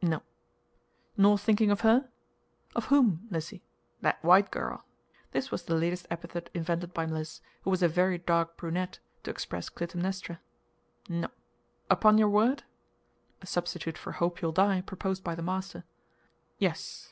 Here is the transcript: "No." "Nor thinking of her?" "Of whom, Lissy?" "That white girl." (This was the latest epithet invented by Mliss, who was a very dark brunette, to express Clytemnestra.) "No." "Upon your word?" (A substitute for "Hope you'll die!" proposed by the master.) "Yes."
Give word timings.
"No." 0.00 0.22
"Nor 1.16 1.36
thinking 1.38 1.72
of 1.72 1.80
her?" 1.80 2.08
"Of 2.76 2.84
whom, 2.84 3.26
Lissy?" 3.32 3.64
"That 4.00 4.22
white 4.22 4.48
girl." 4.52 4.84
(This 5.32 5.50
was 5.50 5.64
the 5.64 5.74
latest 5.74 6.06
epithet 6.08 6.50
invented 6.54 6.94
by 6.94 7.04
Mliss, 7.04 7.40
who 7.62 7.70
was 7.70 7.82
a 7.82 7.88
very 7.88 8.16
dark 8.16 8.56
brunette, 8.56 9.00
to 9.24 9.32
express 9.32 9.68
Clytemnestra.) 9.68 10.38
"No." 11.08 11.30
"Upon 11.90 12.16
your 12.16 12.28
word?" 12.30 12.62
(A 13.42 13.46
substitute 13.48 13.98
for 13.98 14.12
"Hope 14.12 14.40
you'll 14.40 14.52
die!" 14.52 14.82
proposed 14.82 15.24
by 15.24 15.34
the 15.34 15.42
master.) 15.42 15.82
"Yes." 16.58 17.08